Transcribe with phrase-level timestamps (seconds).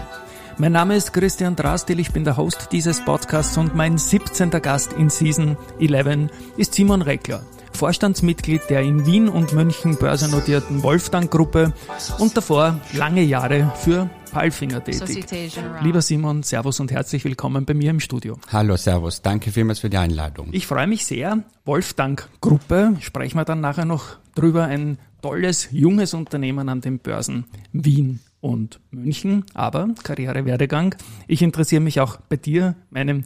[0.56, 4.50] Mein Name ist Christian Drastil, ich bin der Host dieses Podcasts und mein 17.
[4.50, 11.28] Gast in Season 11 ist Simon Reckler, Vorstandsmitglied der in Wien und München börsennotierten Wolfgang
[11.28, 11.72] Gruppe
[12.20, 15.26] und davor lange Jahre für Palfinger tätig.
[15.54, 15.84] Générale.
[15.84, 18.36] Lieber Simon, Servus und herzlich willkommen bei mir im Studio.
[18.50, 19.22] Hallo, Servus.
[19.22, 20.48] Danke vielmals für die Einladung.
[20.50, 21.44] Ich freue mich sehr.
[21.64, 24.64] Wolfgang Gruppe, sprechen wir dann nachher noch drüber.
[24.64, 29.44] Ein tolles, junges Unternehmen an den Börsen Wien und München.
[29.54, 30.96] Aber Karrierewerdegang.
[31.28, 33.22] Ich interessiere mich auch bei dir, meinem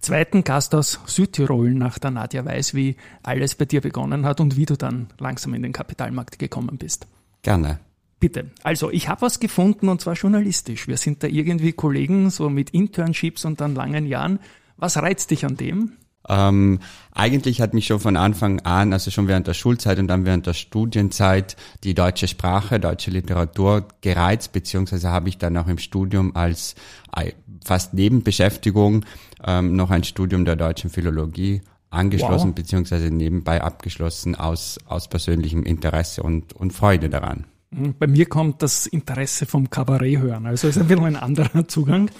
[0.00, 4.56] zweiten Gast aus Südtirol, nach der Nadja Weiß, wie alles bei dir begonnen hat und
[4.56, 7.06] wie du dann langsam in den Kapitalmarkt gekommen bist.
[7.42, 7.78] Gerne.
[8.20, 8.50] Bitte.
[8.64, 10.88] Also, ich habe was gefunden und zwar journalistisch.
[10.88, 14.40] Wir sind da irgendwie Kollegen, so mit Internships und dann langen Jahren.
[14.76, 15.92] Was reizt dich an dem?
[16.28, 16.80] Ähm,
[17.12, 20.46] eigentlich hat mich schon von Anfang an, also schon während der Schulzeit und dann während
[20.46, 26.36] der Studienzeit, die deutsche Sprache, deutsche Literatur gereizt, beziehungsweise habe ich dann auch im Studium
[26.36, 26.74] als
[27.16, 27.32] äh,
[27.64, 29.04] fast Nebenbeschäftigung
[29.44, 32.54] ähm, noch ein Studium der deutschen Philologie angeschlossen, Wow.
[32.56, 37.46] beziehungsweise nebenbei abgeschlossen aus, aus persönlichem Interesse und, und Freude daran.
[37.70, 42.10] Bei mir kommt das Interesse vom Kabarett hören, also ist ein bisschen ein anderer Zugang.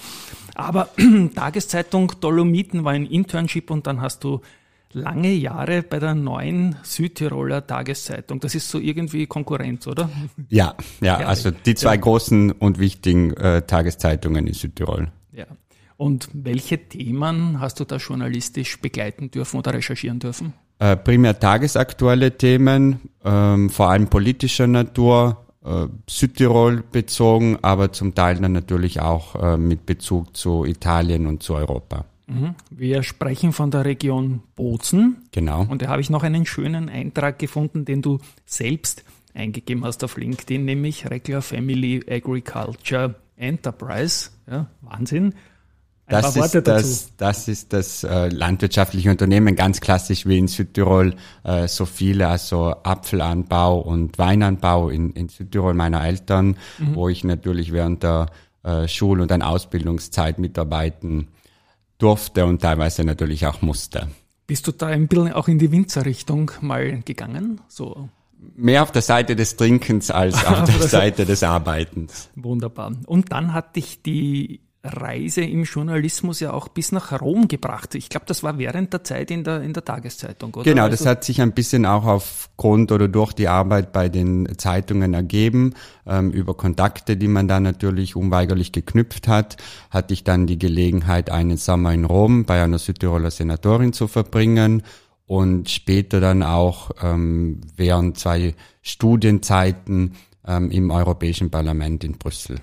[0.55, 0.91] Aber
[1.35, 4.43] Tageszeitung Dolomiten war ein Internship und dann hast du
[4.93, 8.41] lange Jahre bei der neuen Südtiroler Tageszeitung.
[8.41, 10.11] Das ist so irgendwie Konkurrenz, oder?
[10.49, 12.01] Ja, ja, also die zwei Ja.
[12.01, 15.11] großen und wichtigen äh, Tageszeitungen in Südtirol.
[15.33, 15.47] Ja.
[15.97, 20.53] Und welche Themen hast du da journalistisch begleiten dürfen oder recherchieren dürfen?
[20.80, 28.36] Äh, primär tagesaktuelle Themen, ähm, vor allem politischer Natur, äh, Südtirol bezogen, aber zum Teil
[28.36, 32.05] dann natürlich auch äh, mit Bezug zu Italien und zu Europa.
[32.70, 35.24] Wir sprechen von der Region Bozen.
[35.33, 35.64] Genau.
[35.66, 39.02] Und da habe ich noch einen schönen Eintrag gefunden, den du selbst
[39.33, 44.30] eingegeben hast auf LinkedIn, nämlich Reckler Family Agriculture Enterprise.
[44.50, 45.34] Ja, Wahnsinn.
[46.08, 51.14] Ein Das ist das, das ist das äh, landwirtschaftliche Unternehmen, ganz klassisch wie in Südtirol,
[51.45, 56.95] äh, so viele, also Apfelanbau und Weinanbau in, in Südtirol meiner Eltern, Mhm.
[56.95, 58.27] wo ich natürlich während der
[58.64, 61.29] äh, Schul- und dann Ausbildungszeit mitarbeiten
[61.98, 64.08] durfte und teilweise natürlich auch musste.
[64.46, 67.61] Bist du da ein bisschen auch in die Winzerrichtung mal gegangen?
[67.69, 68.08] So
[68.57, 72.30] Mehr auf der Seite des Trinkens als auf der Seite des Arbeitens.
[72.36, 72.92] wunderbar.
[73.07, 77.96] Und dann hat dich die Reise im Journalismus ja auch bis nach Rom gebracht.
[77.96, 80.64] Ich glaube, das war während der Zeit in der, in der Tageszeitung, oder?
[80.64, 84.56] Genau, das Also- hat sich ein bisschen auch aufgrund oder durch die Arbeit bei den
[84.56, 85.74] Zeitungen ergeben.
[86.06, 89.56] Ähm, über Kontakte, die man da natürlich unweigerlich geknüpft hat,
[89.90, 94.83] hatte ich dann die Gelegenheit, einen Sommer in Rom bei einer Südtiroler Senatorin zu verbringen
[95.27, 100.14] und später dann auch ähm, während zwei Studienzeiten
[100.46, 102.60] ähm, im Europäischen Parlament in Brüssel.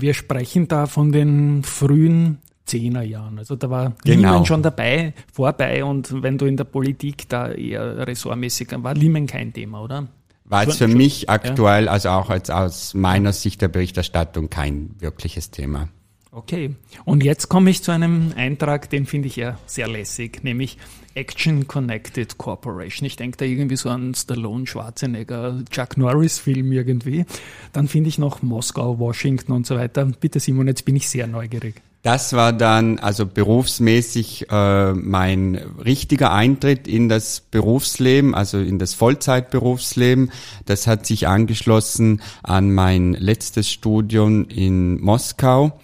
[0.00, 3.38] Wir sprechen da von den frühen Zehnerjahren.
[3.38, 4.32] Also da war Genau.
[4.32, 9.26] Liemen schon dabei, vorbei und wenn du in der Politik da eher ressortmäßig, war Liemen
[9.26, 10.08] kein Thema, oder?
[10.46, 15.50] War Schon- für mich aktuell, also auch als aus meiner Sicht der Berichterstattung kein wirkliches
[15.50, 15.88] Thema.
[16.34, 16.74] Okay.
[17.04, 20.78] Und jetzt komme ich zu einem Eintrag, den finde ich ja sehr lässig, nämlich
[21.14, 23.06] Action Connected Corporation.
[23.06, 27.24] Ich denke da irgendwie so an Stallone, Schwarzenegger, Chuck Norris Film irgendwie.
[27.72, 30.04] Dann finde ich noch Moskau, Washington und so weiter.
[30.06, 31.80] Bitte Simon, jetzt bin ich sehr neugierig.
[32.02, 38.92] Das war dann also berufsmäßig äh, mein richtiger Eintritt in das Berufsleben, also in das
[38.92, 40.32] Vollzeitberufsleben.
[40.66, 45.78] Das hat sich angeschlossen an mein letztes Studium in Moskau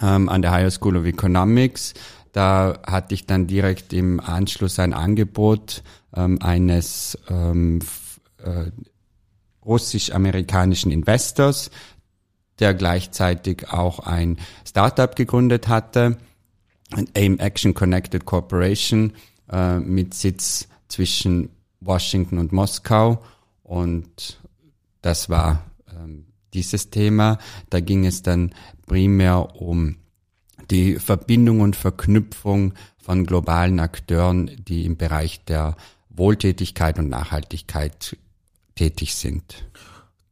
[0.00, 1.94] ähm, an der Higher School of Economics.
[2.32, 5.82] Da hatte ich dann direkt im Anschluss ein Angebot
[6.14, 7.80] ähm, eines ähm,
[8.42, 8.70] äh,
[9.64, 11.70] russisch-amerikanischen Investors,
[12.58, 16.16] der gleichzeitig auch ein Startup gegründet hatte,
[17.14, 19.12] AIM Action Connected Corporation
[19.50, 21.50] äh, mit Sitz zwischen
[21.80, 23.22] Washington und Moskau.
[23.62, 24.38] Und
[25.02, 25.64] das war
[25.94, 27.38] ähm, dieses Thema.
[27.70, 28.54] Da ging es dann
[28.86, 29.96] primär um
[30.70, 35.76] die Verbindung und Verknüpfung von globalen Akteuren, die im Bereich der
[36.10, 38.16] Wohltätigkeit und Nachhaltigkeit
[38.74, 39.64] tätig sind.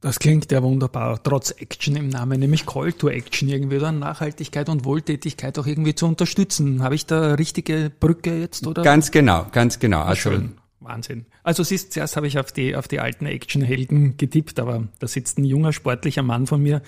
[0.00, 4.68] Das klingt ja wunderbar, trotz Action im Namen, nämlich Call to Action irgendwie oder Nachhaltigkeit
[4.68, 6.82] und Wohltätigkeit auch irgendwie zu unterstützen.
[6.82, 8.82] Habe ich da richtige Brücke jetzt oder?
[8.82, 10.02] Ganz genau, ganz genau.
[10.02, 10.58] Also Schön.
[10.86, 11.26] Wahnsinn.
[11.42, 15.38] Also siehst, zuerst habe ich auf die, auf die alten Actionhelden getippt, aber da sitzt
[15.38, 16.82] ein junger, sportlicher Mann von mir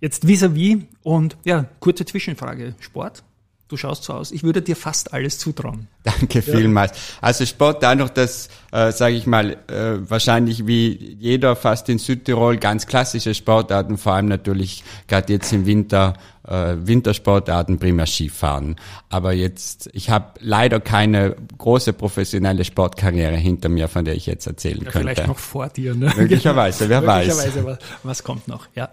[0.00, 2.74] jetzt vis-à-vis -vis und ja, kurze Zwischenfrage.
[2.80, 3.22] Sport?
[3.70, 4.32] Du schaust so aus.
[4.32, 5.86] Ich würde dir fast alles zutrauen.
[6.02, 6.90] Danke vielmals.
[7.20, 12.00] Also Sport da noch das, äh, sage ich mal, äh, wahrscheinlich wie jeder fast in
[12.00, 16.14] Südtirol ganz klassische Sportarten, vor allem natürlich gerade jetzt im Winter
[16.48, 18.74] äh, Wintersportarten, primär Skifahren.
[19.08, 24.48] Aber jetzt, ich habe leider keine große professionelle Sportkarriere hinter mir, von der ich jetzt
[24.48, 25.14] erzählen ja, könnte.
[25.14, 25.94] Vielleicht noch vor dir.
[25.94, 26.12] Ne?
[26.16, 27.78] Möglicherweise, wer Möglicherweise, weiß.
[27.78, 28.66] Was, was kommt noch?
[28.74, 28.90] Ja.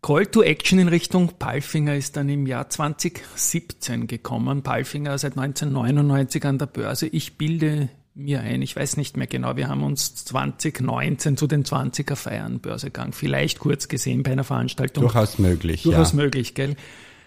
[0.00, 4.62] Call to Action in Richtung Palfinger ist dann im Jahr 2017 gekommen.
[4.62, 7.08] Palfinger seit 1999 an der Börse.
[7.08, 11.64] Ich bilde mir ein, ich weiß nicht mehr genau, wir haben uns 2019 zu den
[11.64, 15.02] 20er Feiern Börsegang vielleicht kurz gesehen bei einer Veranstaltung.
[15.02, 15.82] Durchaus möglich.
[15.82, 16.16] Durchaus ja.
[16.16, 16.76] möglich, gell?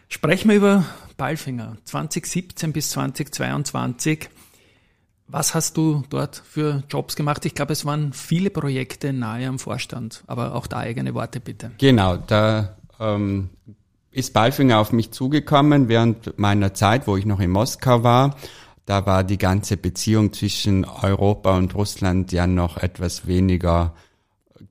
[0.09, 0.85] Sprechen wir über
[1.17, 4.29] Palfinger 2017 bis 2022.
[5.31, 7.45] Was hast du dort für Jobs gemacht?
[7.45, 11.71] Ich glaube, es waren viele Projekte nahe am Vorstand, aber auch da eigene Worte bitte.
[11.77, 13.49] Genau, da ähm,
[14.11, 18.35] ist Balfinger auf mich zugekommen während meiner Zeit, wo ich noch in Moskau war.
[18.85, 23.93] Da war die ganze Beziehung zwischen Europa und Russland ja noch etwas weniger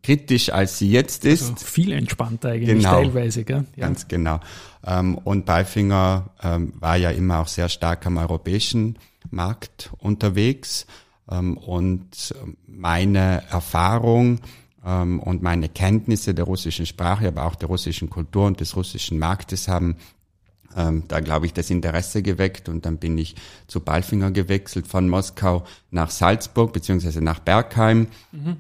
[0.03, 1.43] kritisch, als sie jetzt ist.
[1.43, 3.65] Also viel entspannter eigentlich genau, teilweise, gell?
[3.77, 3.87] Ja.
[3.87, 4.41] Ganz genau.
[4.87, 8.99] Ähm, und Balfinger ähm, war ja immer auch sehr stark am europäischen
[9.31, 10.87] Markt unterwegs
[11.31, 12.35] ähm, und
[12.67, 14.41] meine Erfahrung
[14.85, 19.19] ähm, und meine Kenntnisse der russischen Sprache, aber auch der russischen Kultur und des russischen
[19.19, 19.97] Marktes haben
[20.77, 23.35] ähm, da glaube ich das Interesse geweckt und dann bin ich
[23.67, 28.57] zu Balfinger gewechselt von Moskau nach Salzburg beziehungsweise nach Bergheim mhm.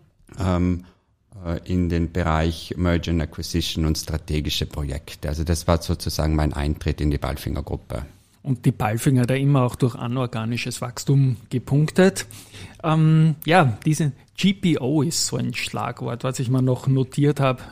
[1.44, 5.28] äh, in den Bereich Merger and Acquisition und strategische Projekte.
[5.28, 8.04] Also das war sozusagen mein Eintritt in die Balfinger Gruppe
[8.42, 12.26] und die Balfinger da immer auch durch anorganisches Wachstum gepunktet.
[12.82, 17.62] Ähm, ja, diese GPO ist so ein Schlagwort, was ich mal noch notiert habe.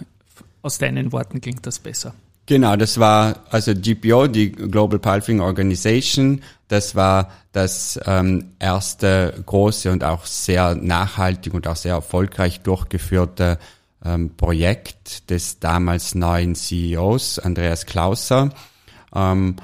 [0.62, 2.14] Aus deinen Worten klingt das besser.
[2.46, 6.42] Genau, das war also GPO, die Global Palfing Organization.
[6.68, 13.58] Das war das ähm, erste große und auch sehr nachhaltig und auch sehr erfolgreich durchgeführte
[14.02, 18.50] ähm, Projekt des damals neuen CEOs Andreas Klauser.
[19.14, 19.56] Ähm,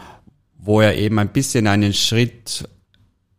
[0.64, 2.68] wo er eben ein bisschen einen Schritt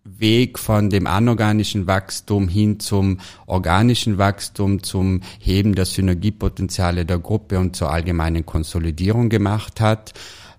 [0.08, 7.58] Weg von dem anorganischen Wachstum hin zum organischen Wachstum, zum Heben der Synergiepotenziale der Gruppe
[7.60, 10.14] und zur allgemeinen Konsolidierung gemacht hat.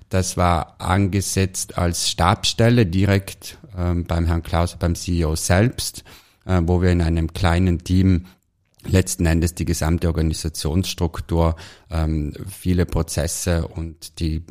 [0.09, 6.03] Das war angesetzt als Stabstelle direkt ähm, beim Herrn Klaus, beim CEO selbst,
[6.45, 8.27] äh, wo wir in einem kleinen Team
[8.85, 11.57] letzten Endes die gesamte Organisationsstruktur,
[11.91, 14.43] ähm, viele Prozesse und die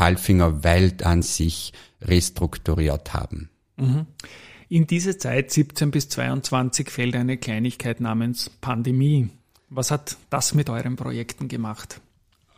[0.00, 3.50] Palfinger Welt an sich restrukturiert haben.
[3.76, 4.06] Mhm.
[4.70, 9.28] In diese Zeit 17 bis 22 fällt eine Kleinigkeit namens Pandemie.
[9.68, 12.00] Was hat das mit euren Projekten gemacht?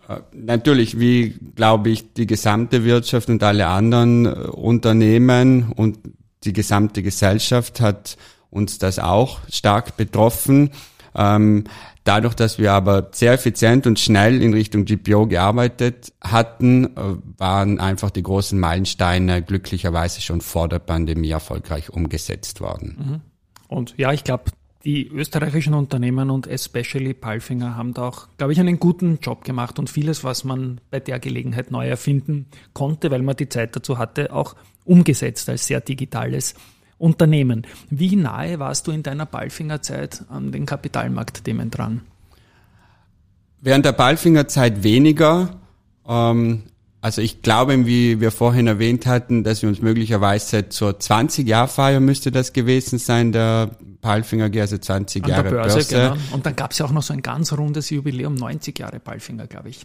[0.09, 5.99] Äh, natürlich, wie glaube ich, die gesamte Wirtschaft und alle anderen äh, Unternehmen und
[6.45, 8.19] die gesamte Gesellschaft hat
[8.51, 10.71] uns das auch stark betroffen.
[11.17, 11.65] Ähm,
[12.05, 17.79] Dadurch, dass wir aber sehr effizient und schnell in Richtung GPO gearbeitet hatten, äh, waren
[17.79, 22.97] einfach die großen Meilensteine glücklicherweise schon vor der Pandemie erfolgreich umgesetzt worden.
[22.99, 23.21] Mhm.
[23.69, 24.51] Und ja, ich glaube,
[24.85, 29.79] die österreichischen Unternehmen und especially Palfinger haben da auch, glaube ich, einen guten Job gemacht
[29.79, 33.99] und vieles, was man bei der Gelegenheit neu erfinden konnte, weil man die Zeit dazu
[33.99, 36.55] hatte, auch umgesetzt als sehr digitales
[37.03, 37.67] Unternehmen.
[37.91, 42.03] Wie nahe warst du in deiner Ballfingerzeit an den Kapitalmarktthemen dran?
[43.61, 45.61] Während der Ballfingerzeit weniger.
[46.07, 46.63] Ähm,
[47.01, 52.31] also ich glaube, wie wir vorhin erwähnt hatten, dass wir uns möglicherweise zur 20-Jahr-Feier müsste
[52.31, 55.75] das gewesen sein, der Palfinger G, also 20 An Jahre Börse.
[55.75, 55.95] Börse.
[55.95, 56.35] Genau.
[56.35, 59.49] Und dann gab es ja auch noch so ein ganz rundes Jubiläum, 90 Jahre Palfinger,
[59.49, 59.85] glaube ich.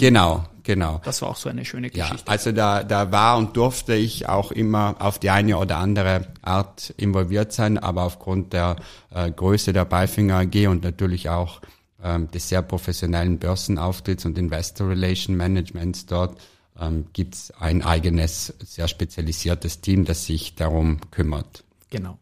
[0.00, 1.00] Genau, genau.
[1.04, 2.16] Das war auch so eine schöne Geschichte.
[2.16, 6.26] Ja, also da, da war und durfte ich auch immer auf die eine oder andere
[6.42, 8.76] Art involviert sein, aber aufgrund der
[9.10, 11.60] äh, Größe der Balfinger AG und natürlich auch
[12.02, 16.38] ähm, des sehr professionellen Börsenauftritts und Investor Relation Managements dort
[16.78, 21.64] ähm, gibt ein eigenes, sehr spezialisiertes Team, das sich darum kümmert.
[21.90, 22.18] Genau.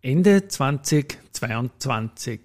[0.00, 2.40] Ende 2022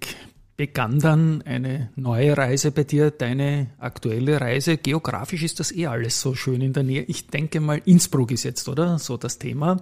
[0.57, 4.77] begann dann eine neue Reise bei dir, deine aktuelle Reise.
[4.77, 7.03] Geografisch ist das eh alles so schön in der Nähe.
[7.03, 8.97] Ich denke mal, Innsbruck ist jetzt, oder?
[8.97, 9.79] So das Thema.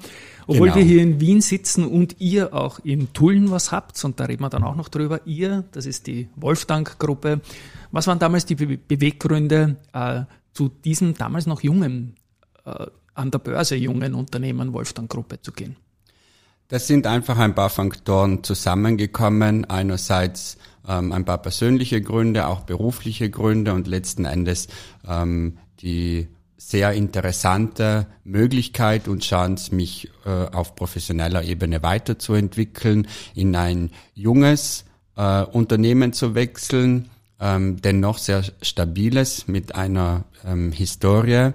[0.48, 0.76] Obwohl Genau.
[0.76, 4.44] wir hier in Wien sitzen und ihr auch in Tulln was habt, und da reden
[4.44, 5.22] wir dann auch noch drüber.
[5.26, 7.40] Ihr, das ist die Wolfgang-Gruppe.
[7.92, 12.16] Was waren damals die Be Beweggründe äh, zu diesem damals noch jungen,
[12.66, 15.78] äh, an der Börse jungen Unternehmen Wolfgang-Gruppe zu gehen?
[16.68, 19.66] Das sind einfach ein paar Faktoren zusammengekommen.
[19.66, 20.58] Einerseits
[20.88, 24.68] ähm, ein paar persönliche Gründe, auch berufliche Gründe und letzten Endes
[25.08, 33.92] ähm, die sehr interessante Möglichkeit und Chance, mich äh, auf professioneller Ebene weiterzuentwickeln, in ein
[34.16, 41.52] junges äh, Unternehmen zu wechseln, ähm, dennoch sehr stabiles mit einer ähm, Historie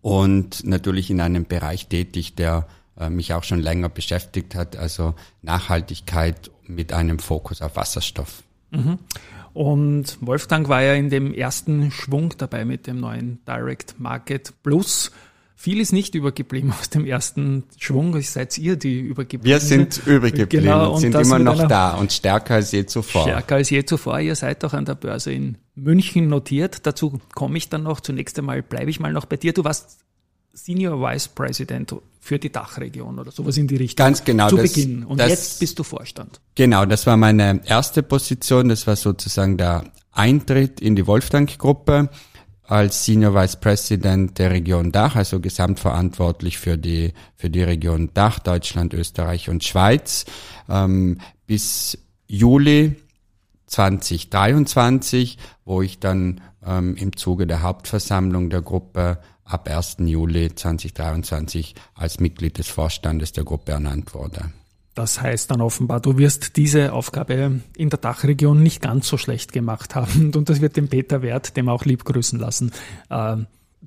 [0.00, 2.66] und natürlich in einem Bereich tätig, der
[3.08, 8.42] mich auch schon länger beschäftigt hat, also Nachhaltigkeit mit einem Fokus auf Wasserstoff.
[9.52, 15.10] Und Wolfgang war ja in dem ersten Schwung dabei mit dem neuen Direct Market Plus.
[15.56, 18.18] Viel ist nicht übergeblieben aus dem ersten Schwung.
[18.22, 19.44] Seid ihr die übergeblieben?
[19.44, 23.22] Wir sind übrig geblieben, Genau, und sind immer noch da und stärker als je zuvor.
[23.22, 24.20] Stärker als je zuvor.
[24.20, 26.86] Ihr seid auch an der Börse in München notiert.
[26.86, 28.00] Dazu komme ich dann noch.
[28.00, 29.52] Zunächst einmal bleibe ich mal noch bei dir.
[29.52, 29.98] Du warst
[30.52, 34.04] Senior Vice President für die Dachregion oder sowas in die Richtung.
[34.04, 35.04] Ganz genau, Zu das- Beginn.
[35.04, 36.40] Und das- jetzt bist du Vorstand.
[36.54, 38.68] Genau, das war meine erste Position.
[38.68, 42.10] Das war sozusagen der Eintritt in die Wolfgang-Gruppe
[42.64, 48.38] als Senior Vice President der Region Dach, also gesamtverantwortlich für die, für die Region Dach,
[48.38, 50.24] Deutschland, Österreich und Schweiz,
[50.68, 52.94] ähm, bis Juli
[53.66, 59.18] 2023, wo ich dann ähm, im Zuge der Hauptversammlung der Gruppe
[59.50, 59.96] ab 1.
[60.00, 64.52] Juli 2023 als Mitglied des Vorstandes der Gruppe ernannt wurde.
[64.94, 69.52] Das heißt dann offenbar, du wirst diese Aufgabe in der Dachregion nicht ganz so schlecht
[69.52, 70.32] gemacht haben.
[70.34, 72.72] Und das wird dem Peter Wert, dem auch lieb grüßen lassen,
[73.08, 73.36] äh,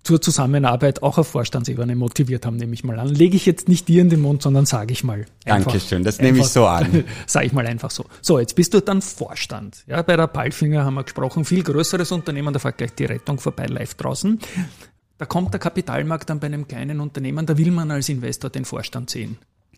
[0.02, 3.10] zur Zusammenarbeit auch auf Vorstandsebene motiviert haben, nehme ich mal an.
[3.10, 5.26] Lege ich jetzt nicht dir in den Mund, sondern sage ich mal.
[5.46, 7.04] Einfach, Dankeschön, das nehme ich so an.
[7.28, 8.06] Sage ich mal einfach so.
[8.22, 9.84] So, jetzt bist du dann Vorstand.
[9.88, 13.40] Ja, bei der Palfinger haben wir gesprochen, viel größeres Unternehmen, da fährt gleich die Rettung
[13.40, 14.40] vorbei, live draußen.
[15.24, 18.66] Da kommt der Kapitalmarkt dann bei einem kleinen Unternehmen, da will man als Investor den
[18.66, 19.38] Vorstand sehen.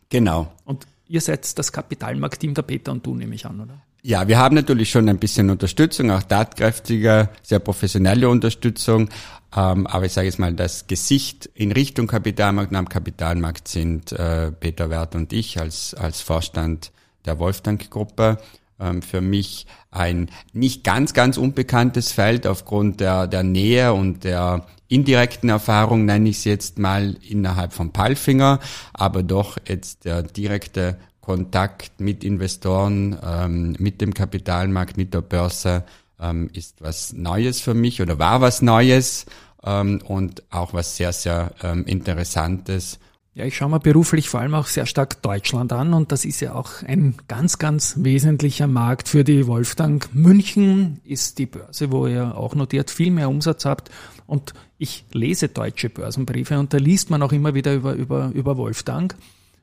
[0.09, 0.51] Genau.
[0.63, 3.79] Und ihr seid das Kapitalmarktteam, der Peter und du, nehme ich an, oder?
[4.01, 9.09] Ja, wir haben natürlich schon ein bisschen Unterstützung, auch tatkräftige, sehr professionelle Unterstützung.
[9.55, 14.13] Ähm, aber ich sage jetzt mal, das Gesicht in Richtung Kapitalmarkt und am Kapitalmarkt sind
[14.13, 16.91] äh, Peter Wert und ich als, als Vorstand
[17.25, 18.39] der Wolfgang-Gruppe.
[18.79, 24.65] Ähm, für mich ein nicht ganz, ganz unbekanntes Feld aufgrund der, der Nähe und der
[24.87, 28.59] indirekten Erfahrung, nenne ich es jetzt mal innerhalb von Palfinger,
[28.93, 35.83] aber doch jetzt der direkte Kontakt mit Investoren, ähm, mit dem Kapitalmarkt, mit der Börse
[36.19, 39.25] ähm, ist was Neues für mich oder war was Neues
[39.63, 42.99] ähm, und auch was sehr, sehr ähm, Interessantes.
[43.35, 46.39] Ja, ich schaue mir beruflich vor allem auch sehr stark Deutschland an und das ist
[46.39, 50.07] ja auch ein ganz, ganz wesentlicher Markt für die Wolfgang.
[50.13, 53.91] München ist die Börse, wo ihr auch notiert viel mehr Umsatz habt
[54.25, 58.55] und ich lese deutsche Börsenbriefe und da liest man auch immer wieder über, über, über
[58.55, 59.13] Wolfgang.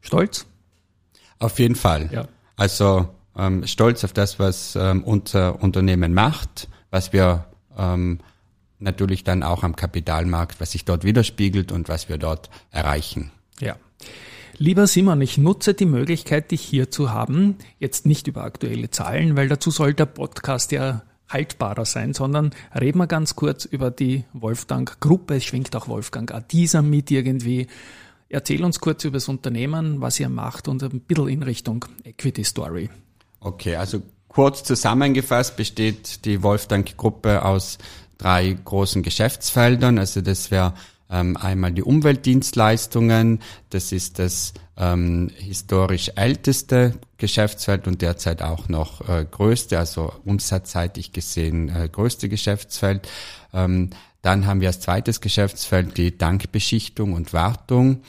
[0.02, 0.44] Stolz?
[1.38, 2.10] Auf jeden Fall.
[2.12, 2.28] Ja.
[2.56, 7.46] Also ähm, stolz auf das, was ähm, unser Unternehmen macht, was wir
[7.78, 8.20] ähm,
[8.80, 13.30] natürlich dann auch am Kapitalmarkt, was sich dort widerspiegelt und was wir dort erreichen.
[13.62, 13.76] Ja.
[14.58, 17.56] Lieber Simon, ich nutze die Möglichkeit, dich hier zu haben.
[17.78, 22.98] Jetzt nicht über aktuelle Zahlen, weil dazu soll der Podcast ja haltbarer sein, sondern reden
[22.98, 25.36] wir ganz kurz über die Wolfgang-Gruppe.
[25.36, 27.68] Es schwingt auch Wolfgang Adisa mit irgendwie.
[28.28, 32.44] Erzähl uns kurz über das Unternehmen, was ihr macht und ein bisschen in Richtung Equity
[32.44, 32.90] Story.
[33.40, 37.78] Okay, also kurz zusammengefasst besteht die Wolfgang-Gruppe aus
[38.18, 39.98] drei großen Geschäftsfeldern.
[39.98, 40.74] Also das wäre
[41.12, 43.40] ähm, einmal die Umweltdienstleistungen,
[43.70, 51.12] das ist das ähm, historisch älteste Geschäftsfeld und derzeit auch noch äh, größte, also umsatzseitig
[51.12, 53.08] gesehen äh, größte Geschäftsfeld.
[53.52, 53.90] Ähm,
[54.22, 58.02] dann haben wir als zweites Geschäftsfeld die Tankbeschichtung und Wartung.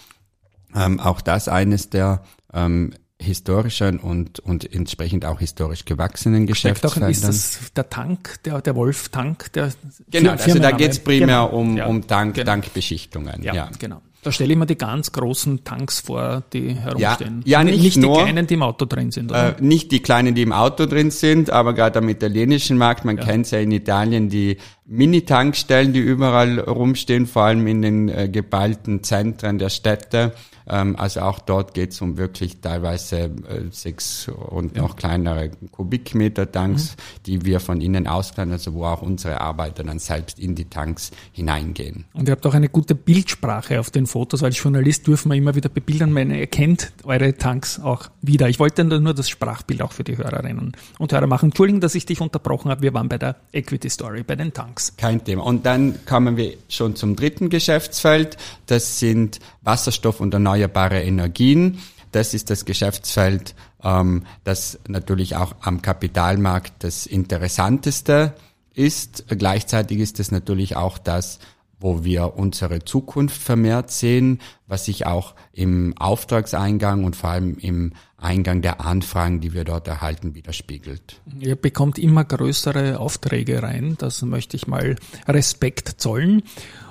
[0.74, 2.94] Ähm, auch das eines der ähm,
[3.24, 7.10] historischen und, und entsprechend auch historisch gewachsenen Geschäftsfeldern.
[7.12, 9.72] ist das der Tank, der, der Wolf-Tank, der
[10.12, 10.78] genau, also da Firmenname?
[10.78, 11.48] geht's primär Genau.
[11.50, 12.46] um, Ja, um Tank, genau.
[12.52, 13.42] Tankbeschichtungen.
[13.44, 13.70] Ja, Ja.
[13.80, 14.02] genau.
[14.22, 17.42] Da stelle ich mir die ganz großen Tanks vor, die herumstehen.
[17.44, 19.58] ja, nicht nicht nur- die kleinen, die im Auto drin sind, oder?
[19.58, 23.18] Äh, nicht die kleinen, die im Auto drin sind, aber gerade am italienischen Markt, man
[23.18, 29.04] kennt ja in Italien die Mini-Tankstellen, die überall rumstehen, vor allem in den äh, geballten
[29.04, 30.32] Zentren der Städte.
[30.68, 33.32] Ähm, also auch dort geht es um wirklich teilweise äh,
[33.72, 37.24] sechs und noch kleinere Kubikmeter Tanks, mhm.
[37.26, 41.12] die wir von innen auskleiden, also wo auch unsere Arbeiter dann selbst in die Tanks
[41.32, 42.06] hineingehen.
[42.14, 44.44] Und ihr habt auch eine gute Bildsprache auf den Fotos.
[44.44, 48.50] Als Journalist dürfen wir immer wieder bebildern, man erkennt eure Tanks auch wieder.
[48.50, 51.50] Ich wollte nur das Sprachbild auch für die Hörerinnen und Hörer machen.
[51.50, 52.82] Entschuldigen, dass ich dich unterbrochen habe.
[52.82, 54.94] Wir waren bei der Equity Story, bei den Tanks.
[54.98, 55.44] Kein Thema.
[55.44, 58.38] Und dann kommen wir schon zum dritten Geschäftsfeld.
[58.66, 61.80] Das sind Wasserstoff und erneuerbare Energien.
[62.12, 68.36] Das ist das Geschäftsfeld, ähm, das natürlich auch am Kapitalmarkt das interessanteste
[68.74, 69.26] ist.
[69.28, 71.40] Gleichzeitig ist es natürlich auch das,
[71.80, 77.92] wo wir unsere Zukunft vermehrt sehen, was sich auch im Auftragseingang und vor allem im
[78.16, 81.20] Eingang der Anfragen, die wir dort erhalten, widerspiegelt.
[81.40, 84.96] Ihr bekommt immer größere Aufträge rein, das möchte ich mal
[85.28, 86.44] Respekt zollen.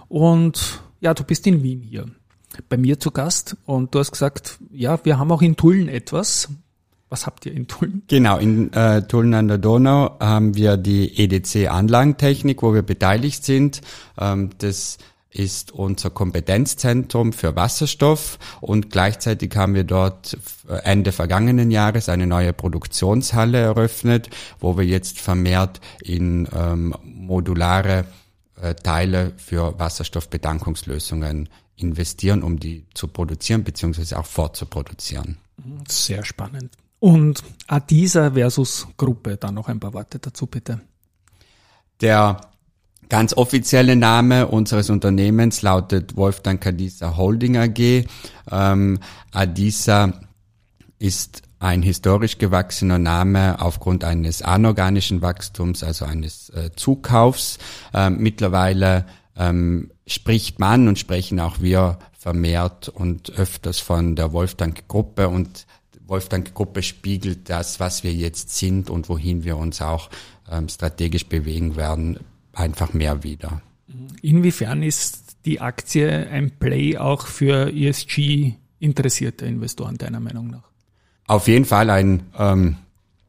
[0.08, 2.06] Und ja, du bist in Wien hier
[2.68, 6.48] bei mir zu Gast und du hast gesagt, ja, wir haben auch in Tulln etwas.
[7.08, 8.02] Was habt ihr in Tulln?
[8.08, 13.44] Genau, in äh, Tulln an der Donau haben wir die EDC Anlagentechnik, wo wir beteiligt
[13.44, 13.82] sind.
[14.18, 14.98] Ähm, das
[15.32, 20.36] ist unser Kompetenzzentrum für Wasserstoff und gleichzeitig haben wir dort
[20.84, 24.28] Ende vergangenen Jahres eine neue Produktionshalle eröffnet,
[24.60, 28.04] wo wir jetzt vermehrt in ähm, modulare
[28.60, 34.14] äh, Teile für Wasserstoffbedankungslösungen investieren, um die zu produzieren bzw.
[34.16, 35.38] auch fortzuproduzieren.
[35.88, 36.72] Sehr spannend.
[36.98, 40.80] Und Adisa versus Gruppe, da noch ein paar Worte dazu bitte.
[42.00, 42.40] Der
[43.08, 48.06] ganz offizielle Name unseres Unternehmens lautet Wolfgang Adisa Holding AG.
[48.50, 49.00] Ähm,
[49.32, 50.12] Adisa
[50.98, 57.58] ist ein historisch gewachsener Name aufgrund eines anorganischen Wachstums, also eines äh, Zukaufs.
[57.94, 64.86] Ähm, mittlerweile ähm, spricht man und sprechen auch wir vermehrt und öfters von der Wolfgang
[64.88, 65.66] Gruppe und
[66.12, 70.10] Wolfgang-Gruppe spiegelt das, was wir jetzt sind und wohin wir uns auch
[70.50, 72.18] ähm, strategisch bewegen werden,
[72.52, 73.62] einfach mehr wieder.
[74.20, 80.64] Inwiefern ist die Aktie ein Play auch für ESG-interessierte Investoren deiner Meinung nach?
[81.26, 82.76] Auf jeden Fall ein ähm,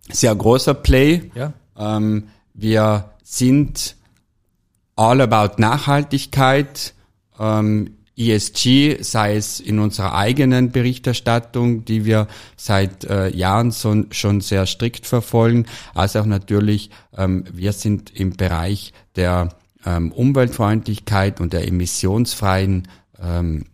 [0.10, 1.31] sehr großer Play.
[1.36, 1.53] Ja.
[1.77, 3.95] Ähm, wir sind
[4.95, 6.93] all about Nachhaltigkeit.
[7.39, 14.39] Ähm, ESG, sei es in unserer eigenen Berichterstattung, die wir seit äh, Jahren so, schon
[14.41, 19.49] sehr strikt verfolgen, als auch natürlich, ähm, wir sind im Bereich der
[19.84, 22.88] ähm, Umweltfreundlichkeit und der emissionsfreien
[23.19, 23.65] ähm,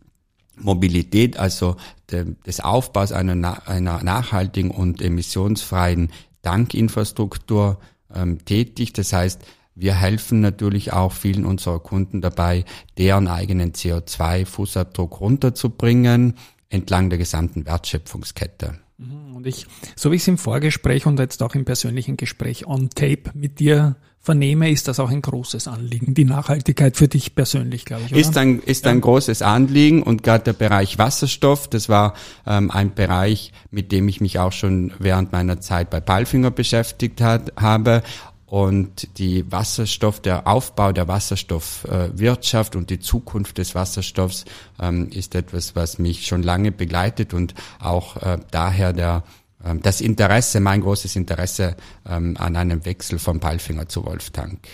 [0.56, 1.76] Mobilität, also
[2.10, 6.12] de, des Aufbaus einer, einer nachhaltigen und emissionsfreien
[6.44, 7.78] Tankinfrastruktur
[8.14, 8.94] ähm, tätig.
[8.94, 9.42] Das heißt,
[9.80, 12.66] wir helfen natürlich auch vielen unserer Kunden dabei,
[12.98, 16.36] deren eigenen CO2-Fußabdruck runterzubringen
[16.70, 18.76] entlang der gesamten Wertschöpfungskette.
[18.98, 19.36] Mhm.
[19.36, 19.66] Und ich,
[19.96, 23.60] so wie ich es im Vorgespräch und jetzt auch im persönlichen Gespräch on tape mit
[23.60, 26.14] dir vernehme, ist das auch ein großes Anliegen.
[26.14, 28.12] Die Nachhaltigkeit für dich persönlich, glaube ich.
[28.12, 28.20] Oder?
[28.20, 28.92] Ist ein, ist ja.
[28.92, 32.14] ein großes Anliegen und gerade der Bereich Wasserstoff, das war
[32.46, 37.22] ähm, ein Bereich, mit dem ich mich auch schon während meiner Zeit bei Palfinger beschäftigt
[37.22, 38.04] hat, habe
[38.50, 44.46] und die Wasserstoff, der Aufbau der Wasserstoffwirtschaft und die Zukunft des Wasserstoffs
[44.82, 49.24] ähm, ist etwas, was mich schon lange begleitet und auch äh, daher der
[49.64, 51.76] ähm, das Interesse, mein großes Interesse
[52.08, 54.68] ähm, an einem Wechsel von Palfinger zu Wolftank.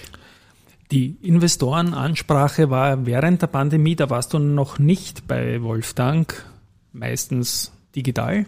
[0.91, 6.45] Die Investorenansprache war während der Pandemie, da warst du noch nicht bei Wolftank,
[6.93, 8.45] meistens digital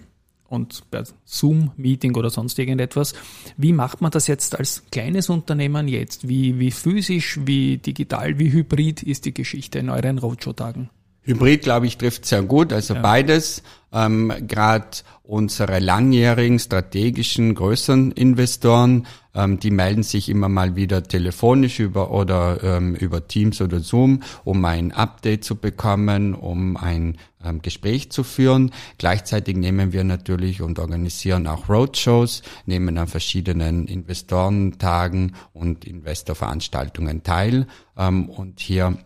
[0.48, 3.14] und per Zoom-Meeting oder sonst irgendetwas.
[3.58, 6.28] Wie macht man das jetzt als kleines Unternehmen jetzt?
[6.28, 10.90] Wie, wie physisch, wie digital, wie hybrid ist die Geschichte in euren Roadshow-Tagen?
[11.28, 13.02] Hybrid, glaube ich, trifft sehr gut, also ja.
[13.02, 13.62] beides.
[13.92, 14.88] Ähm, Gerade
[15.24, 19.06] unsere langjährigen strategischen größeren Investoren,
[19.38, 24.24] ähm, die melden sich immer mal wieder telefonisch über oder ähm, über Teams oder Zoom,
[24.44, 28.72] um ein Update zu bekommen, um ein ähm, Gespräch zu führen.
[28.98, 37.68] Gleichzeitig nehmen wir natürlich und organisieren auch Roadshows, nehmen an verschiedenen Investorentagen und Investorveranstaltungen teil.
[37.96, 38.98] Ähm, und hier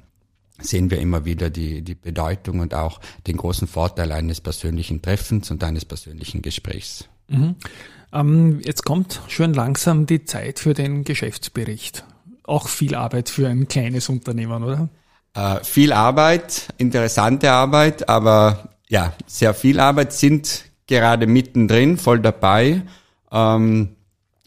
[0.60, 5.52] sehen wir immer wieder die, die Bedeutung und auch den großen Vorteil eines persönlichen Treffens
[5.52, 7.10] und eines persönlichen Gesprächs.
[7.28, 7.56] Mhm.
[8.14, 12.04] Ähm, jetzt kommt schön langsam die Zeit für den Geschäftsbericht.
[12.44, 14.90] Auch viel Arbeit für ein kleines Unternehmen, oder?
[15.34, 22.82] Äh, viel Arbeit, interessante Arbeit, aber ja, sehr viel Arbeit sind gerade mittendrin, voll dabei.
[23.32, 23.96] Ähm,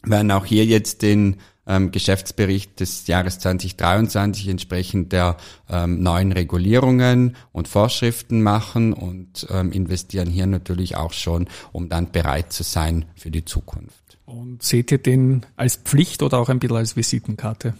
[0.03, 5.37] werden auch hier jetzt den ähm, Geschäftsbericht des Jahres 2023 entsprechend der
[5.69, 12.11] ähm, neuen Regulierungen und Vorschriften machen und ähm, investieren hier natürlich auch schon, um dann
[12.11, 14.17] bereit zu sein für die Zukunft.
[14.25, 17.75] Und seht ihr den als Pflicht oder auch ein bisschen als Visitenkarte?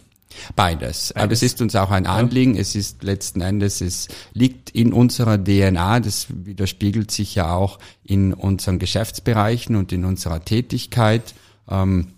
[0.55, 1.13] Beides.
[1.13, 2.57] Aber es ist uns auch ein Anliegen.
[2.57, 6.01] Es ist letzten Endes, es liegt in unserer DNA.
[6.01, 11.33] Das widerspiegelt sich ja auch in unseren Geschäftsbereichen und in unserer Tätigkeit.
[11.69, 12.13] Ähm,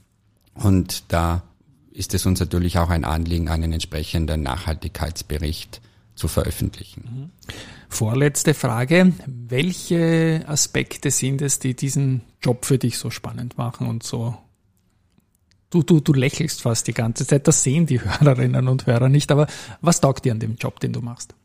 [0.56, 1.43] und da
[1.97, 5.81] ist es uns natürlich auch ein Anliegen, einen entsprechenden Nachhaltigkeitsbericht
[6.13, 7.31] zu veröffentlichen.
[7.89, 9.13] Vorletzte Frage.
[9.25, 14.38] Welche Aspekte sind es, die diesen Job für dich so spannend machen und so
[15.69, 19.31] Du, du, du lächelst fast die ganze Zeit, das sehen die Hörerinnen und Hörer nicht,
[19.31, 19.47] aber
[19.81, 21.36] was taugt dir an dem Job, den du machst?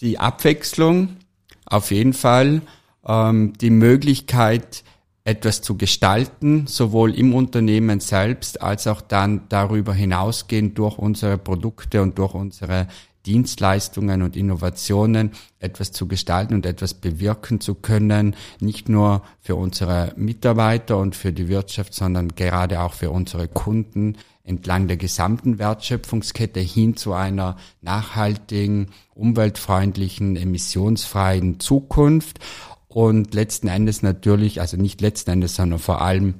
[0.00, 1.16] Die Abwechslung,
[1.64, 2.62] auf jeden Fall,
[3.06, 4.82] ähm, die Möglichkeit,
[5.24, 12.02] etwas zu gestalten, sowohl im Unternehmen selbst als auch dann darüber hinausgehend durch unsere Produkte
[12.02, 12.88] und durch unsere
[13.26, 15.30] Dienstleistungen und Innovationen
[15.60, 21.32] etwas zu gestalten und etwas bewirken zu können, nicht nur für unsere Mitarbeiter und für
[21.32, 27.56] die Wirtschaft, sondern gerade auch für unsere Kunden entlang der gesamten Wertschöpfungskette hin zu einer
[27.80, 32.40] nachhaltigen, umweltfreundlichen, emissionsfreien Zukunft
[32.94, 36.34] und letzten Endes natürlich, also nicht letzten Endes, sondern vor allem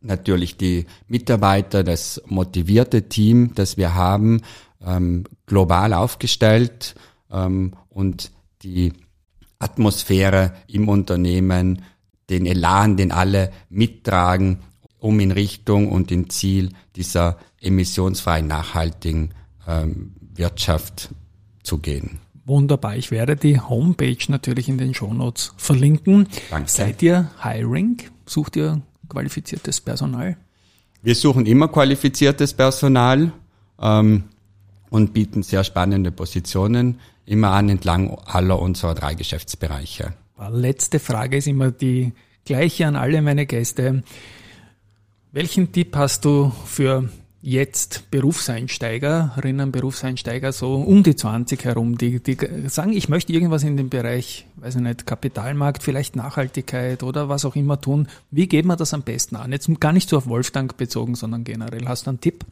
[0.00, 4.42] natürlich die Mitarbeiter, das motivierte Team, das wir haben,
[4.84, 6.94] ähm, global aufgestellt
[7.30, 8.30] ähm, und
[8.62, 8.92] die
[9.58, 11.82] Atmosphäre im Unternehmen,
[12.30, 14.58] den Elan, den alle mittragen,
[14.98, 19.34] um in Richtung und in Ziel dieser emissionsfreien, nachhaltigen
[19.66, 21.10] ähm, Wirtschaft
[21.62, 22.20] zu gehen.
[22.44, 22.96] Wunderbar.
[22.96, 26.28] Ich werde die Homepage natürlich in den Shownotes verlinken.
[26.50, 26.70] Danke.
[26.70, 27.98] Seid ihr Hiring?
[28.26, 30.36] Sucht ihr qualifiziertes Personal?
[31.02, 33.32] Wir suchen immer qualifiziertes Personal.
[33.80, 34.24] Ähm,
[34.92, 40.12] und bieten sehr spannende Positionen immer an entlang aller unserer drei Geschäftsbereiche.
[40.50, 42.12] Letzte Frage ist immer die
[42.44, 44.02] gleiche an alle meine Gäste.
[45.32, 47.08] Welchen Tipp hast du für
[47.42, 53.76] jetzt Berufseinsteigerinnen, Berufseinsteiger so um die 20 herum, die, die sagen, ich möchte irgendwas in
[53.76, 58.06] dem Bereich, weiß ich nicht, Kapitalmarkt, vielleicht Nachhaltigkeit oder was auch immer tun.
[58.30, 59.50] Wie geht man das am besten an?
[59.50, 61.86] Jetzt gar nicht so auf Wolfgang bezogen, sondern generell.
[61.86, 62.44] Hast du einen Tipp?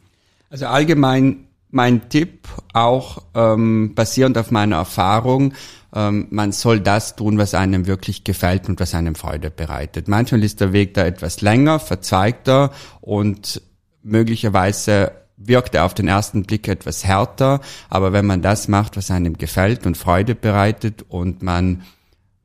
[0.49, 5.53] Also allgemein mein Tipp, auch ähm, basierend auf meiner Erfahrung,
[5.95, 10.09] ähm, man soll das tun, was einem wirklich gefällt und was einem Freude bereitet.
[10.09, 13.61] Manchmal ist der Weg da etwas länger, verzweigter und
[14.03, 19.11] möglicherweise wirkt er auf den ersten Blick etwas härter, aber wenn man das macht, was
[19.11, 21.83] einem gefällt und Freude bereitet und man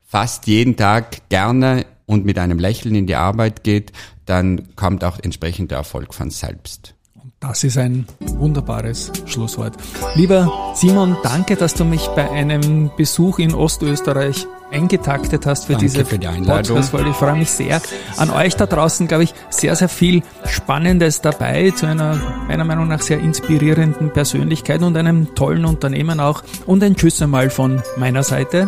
[0.05, 3.91] fast jeden Tag gerne und mit einem Lächeln in die Arbeit geht,
[4.25, 6.95] dann kommt auch entsprechend der Erfolg von selbst.
[7.39, 9.75] Das ist ein wunderbares Schlusswort.
[10.15, 15.85] Lieber Simon, danke, dass du mich bei einem Besuch in Ostösterreich eingetaktet hast für danke
[15.85, 16.79] diese für die Einladung.
[16.79, 17.79] Ich freue mich sehr.
[18.17, 22.87] An euch da draußen, glaube ich, sehr, sehr viel Spannendes dabei zu einer meiner Meinung
[22.87, 26.41] nach sehr inspirierenden Persönlichkeit und einem tollen Unternehmen auch.
[26.65, 28.67] Und ein Tschüss einmal von meiner Seite.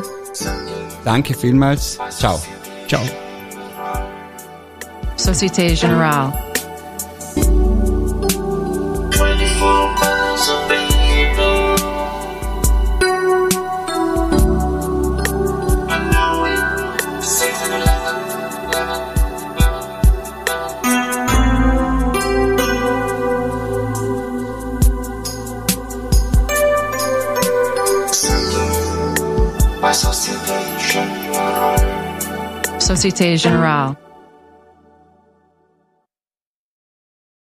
[1.04, 1.98] Danke vielmals.
[2.12, 2.40] Ciao.
[2.88, 3.02] Ciao.
[5.16, 6.49] Societe Generale.
[33.00, 33.40] Société Générale.
[33.40, 34.09] Societe Generale.